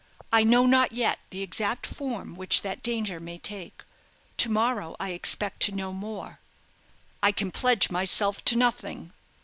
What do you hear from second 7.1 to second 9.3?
"I can pledge myself to nothing."